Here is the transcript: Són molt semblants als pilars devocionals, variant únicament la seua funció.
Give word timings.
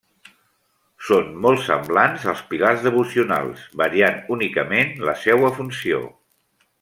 Són 1.09 1.27
molt 1.45 1.61
semblants 1.67 2.25
als 2.33 2.41
pilars 2.53 2.81
devocionals, 2.87 3.67
variant 3.85 4.19
únicament 4.37 4.97
la 5.11 5.15
seua 5.29 5.53
funció. 5.63 6.01